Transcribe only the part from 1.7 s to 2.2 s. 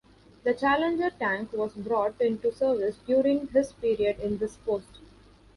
brought